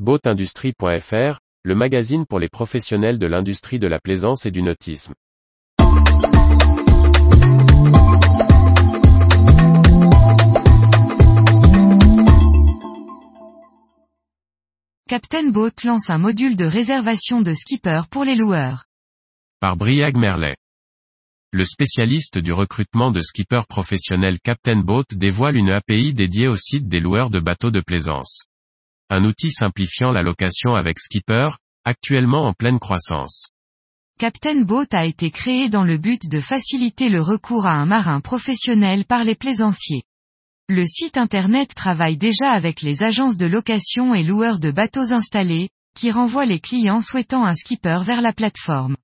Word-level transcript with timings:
Boatindustrie.fr, 0.00 1.38
le 1.62 1.74
magazine 1.76 2.26
pour 2.26 2.40
les 2.40 2.48
professionnels 2.48 3.16
de 3.16 3.28
l'industrie 3.28 3.78
de 3.78 3.86
la 3.86 4.00
plaisance 4.00 4.44
et 4.44 4.50
du 4.50 4.60
nautisme. 4.60 5.14
Captain 15.06 15.50
Boat 15.50 15.70
lance 15.84 16.10
un 16.10 16.18
module 16.18 16.56
de 16.56 16.64
réservation 16.64 17.40
de 17.40 17.52
skipper 17.54 18.00
pour 18.10 18.24
les 18.24 18.34
loueurs. 18.34 18.86
Par 19.60 19.76
Briag 19.76 20.16
Merlet. 20.16 20.56
Le 21.52 21.64
spécialiste 21.64 22.38
du 22.38 22.52
recrutement 22.52 23.12
de 23.12 23.20
skippers 23.20 23.68
professionnels 23.68 24.40
Captain 24.42 24.80
Boat 24.80 25.04
dévoile 25.12 25.54
une 25.54 25.70
API 25.70 26.14
dédiée 26.14 26.48
au 26.48 26.56
site 26.56 26.88
des 26.88 26.98
loueurs 26.98 27.30
de 27.30 27.38
bateaux 27.38 27.70
de 27.70 27.80
plaisance. 27.80 28.48
Un 29.16 29.22
outil 29.22 29.52
simplifiant 29.52 30.10
la 30.10 30.22
location 30.22 30.74
avec 30.74 30.98
skipper, 30.98 31.50
actuellement 31.84 32.46
en 32.46 32.52
pleine 32.52 32.80
croissance. 32.80 33.50
Captain 34.18 34.62
Boat 34.62 34.88
a 34.90 35.04
été 35.04 35.30
créé 35.30 35.68
dans 35.68 35.84
le 35.84 35.98
but 35.98 36.28
de 36.28 36.40
faciliter 36.40 37.08
le 37.10 37.22
recours 37.22 37.64
à 37.64 37.74
un 37.74 37.86
marin 37.86 38.18
professionnel 38.20 39.04
par 39.04 39.22
les 39.22 39.36
plaisanciers. 39.36 40.02
Le 40.68 40.84
site 40.84 41.16
internet 41.16 41.76
travaille 41.76 42.16
déjà 42.16 42.50
avec 42.50 42.82
les 42.82 43.04
agences 43.04 43.36
de 43.36 43.46
location 43.46 44.16
et 44.16 44.24
loueurs 44.24 44.58
de 44.58 44.72
bateaux 44.72 45.12
installés, 45.12 45.68
qui 45.96 46.10
renvoient 46.10 46.44
les 46.44 46.58
clients 46.58 47.00
souhaitant 47.00 47.44
un 47.44 47.54
skipper 47.54 48.00
vers 48.02 48.20
la 48.20 48.32
plateforme. 48.32 48.96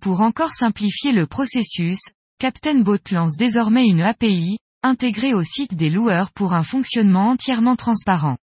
Pour 0.00 0.20
encore 0.20 0.52
simplifier 0.52 1.10
le 1.10 1.26
processus, 1.26 1.98
Captain 2.38 2.82
Boat 2.82 3.10
lance 3.10 3.36
désormais 3.36 3.86
une 3.86 4.02
API, 4.02 4.58
intégrée 4.84 5.34
au 5.34 5.42
site 5.42 5.74
des 5.74 5.90
loueurs 5.90 6.30
pour 6.30 6.52
un 6.52 6.62
fonctionnement 6.62 7.30
entièrement 7.30 7.74
transparent. 7.74 8.36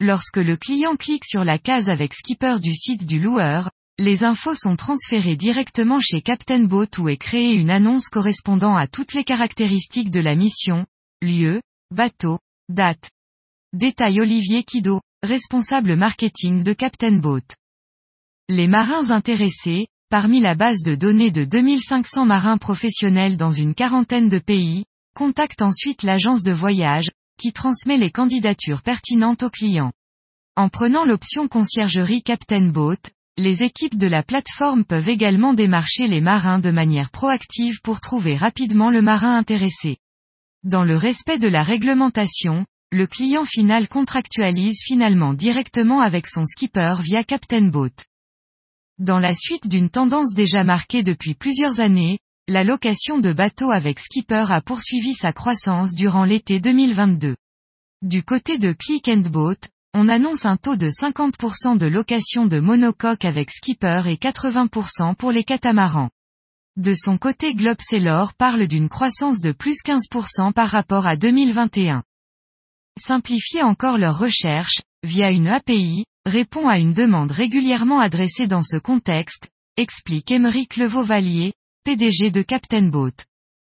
Lorsque 0.00 0.36
le 0.36 0.58
client 0.58 0.96
clique 0.96 1.24
sur 1.24 1.42
la 1.42 1.58
case 1.58 1.88
avec 1.88 2.12
skipper 2.12 2.60
du 2.60 2.74
site 2.74 3.06
du 3.06 3.18
loueur, 3.18 3.70
les 3.98 4.24
infos 4.24 4.54
sont 4.54 4.76
transférées 4.76 5.36
directement 5.36 6.00
chez 6.00 6.20
Captain 6.20 6.64
Boat 6.64 6.98
où 6.98 7.08
est 7.08 7.16
créée 7.16 7.54
une 7.54 7.70
annonce 7.70 8.08
correspondant 8.08 8.76
à 8.76 8.86
toutes 8.88 9.14
les 9.14 9.24
caractéristiques 9.24 10.10
de 10.10 10.20
la 10.20 10.34
mission, 10.34 10.84
lieu, 11.22 11.62
bateau, 11.90 12.38
date. 12.68 13.10
Détail 13.72 14.20
Olivier 14.20 14.64
Kido, 14.64 15.00
responsable 15.22 15.96
marketing 15.96 16.62
de 16.62 16.74
Captain 16.74 17.12
Boat. 17.12 17.54
Les 18.50 18.66
marins 18.66 19.10
intéressés, 19.10 19.86
parmi 20.10 20.40
la 20.40 20.54
base 20.54 20.82
de 20.82 20.94
données 20.94 21.30
de 21.30 21.44
2500 21.44 22.26
marins 22.26 22.58
professionnels 22.58 23.38
dans 23.38 23.50
une 23.50 23.74
quarantaine 23.74 24.28
de 24.28 24.38
pays, 24.38 24.84
contactent 25.14 25.62
ensuite 25.62 26.02
l'agence 26.02 26.42
de 26.42 26.52
voyage, 26.52 27.08
qui 27.38 27.52
transmet 27.52 27.96
les 27.96 28.10
candidatures 28.10 28.82
pertinentes 28.82 29.42
aux 29.42 29.50
clients. 29.50 29.92
En 30.56 30.68
prenant 30.68 31.04
l'option 31.04 31.48
conciergerie 31.48 32.22
Captain 32.22 32.68
Boat, 32.68 33.10
les 33.36 33.62
équipes 33.62 33.98
de 33.98 34.06
la 34.06 34.22
plateforme 34.22 34.84
peuvent 34.84 35.08
également 35.08 35.52
démarcher 35.52 36.06
les 36.06 36.22
marins 36.22 36.58
de 36.58 36.70
manière 36.70 37.10
proactive 37.10 37.80
pour 37.82 38.00
trouver 38.00 38.36
rapidement 38.36 38.90
le 38.90 39.02
marin 39.02 39.36
intéressé. 39.36 39.98
Dans 40.64 40.84
le 40.84 40.96
respect 40.96 41.38
de 41.38 41.48
la 41.48 41.62
réglementation, 41.62 42.64
le 42.90 43.06
client 43.06 43.44
final 43.44 43.88
contractualise 43.88 44.80
finalement 44.84 45.34
directement 45.34 46.00
avec 46.00 46.26
son 46.26 46.46
skipper 46.46 46.94
via 47.00 47.24
Captain 47.24 47.68
Boat. 47.68 48.04
Dans 48.98 49.18
la 49.18 49.34
suite 49.34 49.68
d'une 49.68 49.90
tendance 49.90 50.32
déjà 50.32 50.64
marquée 50.64 51.02
depuis 51.02 51.34
plusieurs 51.34 51.80
années, 51.80 52.18
la 52.48 52.62
location 52.62 53.18
de 53.18 53.32
bateaux 53.32 53.72
avec 53.72 53.98
skipper 53.98 54.44
a 54.50 54.60
poursuivi 54.60 55.14
sa 55.14 55.32
croissance 55.32 55.94
durant 55.94 56.24
l'été 56.24 56.60
2022. 56.60 57.34
Du 58.02 58.22
côté 58.22 58.56
de 58.58 58.72
Click 58.72 59.08
and 59.08 59.28
Boat, 59.32 59.56
on 59.94 60.08
annonce 60.08 60.46
un 60.46 60.56
taux 60.56 60.76
de 60.76 60.86
50% 60.86 61.76
de 61.76 61.86
location 61.86 62.46
de 62.46 62.60
monocoque 62.60 63.24
avec 63.24 63.50
skipper 63.50 64.02
et 64.06 64.14
80% 64.14 65.16
pour 65.16 65.32
les 65.32 65.42
catamarans. 65.42 66.10
De 66.76 66.94
son 66.94 67.18
côté 67.18 67.52
Globseller 67.54 68.26
parle 68.38 68.68
d'une 68.68 68.88
croissance 68.88 69.40
de 69.40 69.50
plus 69.50 69.78
15% 69.84 70.52
par 70.52 70.70
rapport 70.70 71.06
à 71.06 71.16
2021. 71.16 72.04
Simplifier 72.96 73.64
encore 73.64 73.98
leur 73.98 74.18
recherche, 74.18 74.82
via 75.02 75.32
une 75.32 75.48
API, 75.48 76.04
répond 76.26 76.68
à 76.68 76.78
une 76.78 76.92
demande 76.92 77.32
régulièrement 77.32 77.98
adressée 77.98 78.46
dans 78.46 78.62
ce 78.62 78.76
contexte, 78.76 79.48
explique 79.76 80.30
Émeric 80.30 80.76
Levauvalier, 80.76 81.54
PDG 81.86 82.32
de 82.32 82.42
Captain 82.42 82.88
Boat. 82.88 83.12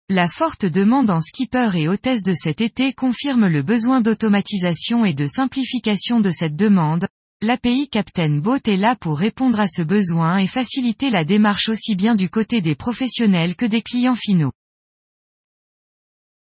La 0.09 0.29
forte 0.29 0.65
demande 0.65 1.11
en 1.11 1.21
skipper 1.21 1.71
et 1.75 1.89
hôtesse 1.89 2.23
de 2.23 2.35
cet 2.35 2.61
été 2.61 2.93
confirme 2.93 3.49
le 3.49 3.65
besoin 3.65 4.01
d'automatisation 4.01 5.05
et 5.05 5.13
de 5.13 5.27
simplification 5.27 6.21
de 6.21 6.31
cette 6.31 6.55
demande. 6.55 7.09
L'API 7.43 7.89
Captain 7.89 8.37
Boat 8.37 8.61
est 8.69 8.77
là 8.77 8.95
pour 8.95 9.19
répondre 9.19 9.59
à 9.59 9.67
ce 9.67 9.83
besoin 9.83 10.39
et 10.39 10.47
faciliter 10.47 11.11
la 11.11 11.25
démarche 11.25 11.69
aussi 11.69 11.97
bien 11.97 12.15
du 12.15 12.31
côté 12.31 12.61
des 12.61 12.77
professionnels 12.77 13.57
que 13.57 13.67
des 13.67 13.83
clients 13.83 14.15
finaux. 14.15 14.53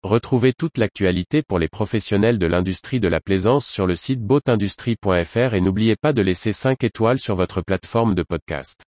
Retrouvez 0.03 0.53
toute 0.53 0.77
l'actualité 0.77 1.41
pour 1.41 1.57
les 1.57 1.67
professionnels 1.67 2.37
de 2.37 2.45
l'industrie 2.45 2.99
de 2.99 3.07
la 3.07 3.21
plaisance 3.21 3.65
sur 3.65 3.87
le 3.87 3.95
site 3.95 4.21
boatindustrie.fr 4.21 5.55
et 5.55 5.61
n'oubliez 5.61 5.95
pas 5.95 6.13
de 6.13 6.21
laisser 6.21 6.51
5 6.51 6.83
étoiles 6.83 7.17
sur 7.17 7.33
votre 7.33 7.63
plateforme 7.63 8.13
de 8.13 8.21
podcast. 8.21 8.85